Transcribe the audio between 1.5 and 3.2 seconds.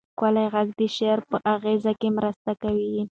اغېز کې مرسته کوي.